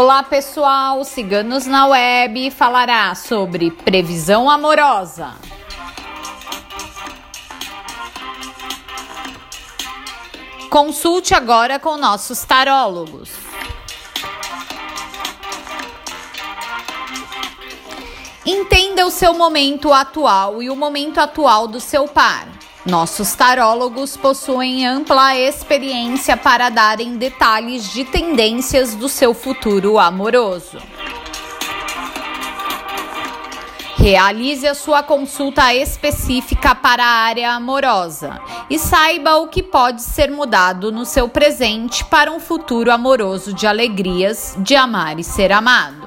[0.00, 5.34] Olá pessoal, Ciganos na Web falará sobre previsão amorosa.
[10.70, 13.32] Consulte agora com nossos tarólogos.
[18.46, 22.57] Entenda o seu momento atual e o momento atual do seu par.
[22.88, 30.78] Nossos tarólogos possuem ampla experiência para darem detalhes de tendências do seu futuro amoroso.
[33.94, 40.30] Realize a sua consulta específica para a área amorosa e saiba o que pode ser
[40.30, 45.97] mudado no seu presente para um futuro amoroso de alegrias, de amar e ser amado.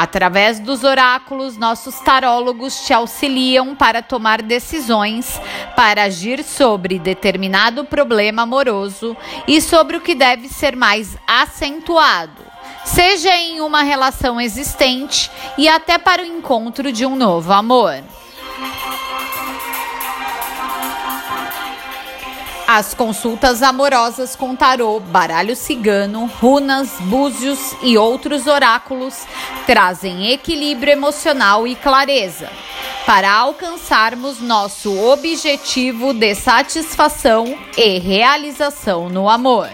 [0.00, 5.38] Através dos oráculos, nossos tarólogos te auxiliam para tomar decisões,
[5.76, 9.14] para agir sobre determinado problema amoroso
[9.46, 12.42] e sobre o que deve ser mais acentuado,
[12.82, 18.02] seja em uma relação existente e até para o encontro de um novo amor.
[22.72, 29.26] As consultas amorosas com tarô, baralho cigano, runas, búzios e outros oráculos
[29.66, 32.48] trazem equilíbrio emocional e clareza
[33.04, 39.68] para alcançarmos nosso objetivo de satisfação e realização no amor.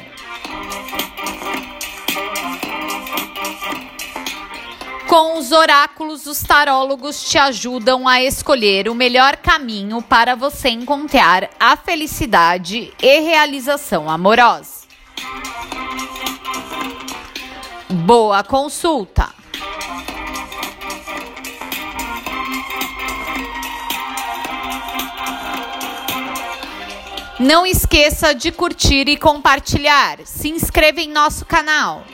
[5.17, 11.49] Com os oráculos, os tarólogos te ajudam a escolher o melhor caminho para você encontrar
[11.59, 14.83] a felicidade e realização amorosa.
[17.89, 19.31] Boa consulta!
[27.41, 30.19] Não esqueça de curtir e compartilhar.
[30.27, 32.05] Se inscreva em nosso canal.